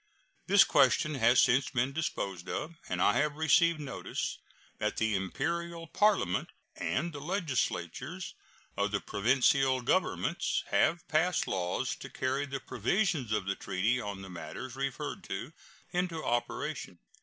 [0.47, 4.39] This question has since been disposed of, and I have received notice
[4.79, 8.33] that the Imperial Parliament and the legislatures
[8.75, 14.23] of the provincial governments have passed laws to carry the provisions of the treaty on
[14.23, 15.53] the matters referred to
[15.93, 16.97] into operation.